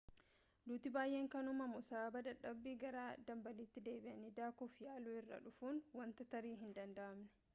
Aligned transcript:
duuti 0.69 0.89
baayyeen 0.93 1.27
kan 1.33 1.49
uumamu 1.51 1.81
sababa 1.89 2.23
dadhabbii 2.27 2.73
gara 2.85 3.03
dambaliitti 3.27 3.83
deebi'anii 3.89 4.33
daakuuf 4.41 4.81
yaaluu 4.87 5.13
irraa 5.21 5.41
dhufuuni 5.49 5.83
wanta 6.01 6.31
tarii 6.35 6.57
hin 6.65 6.73
danda'amne 6.81 7.33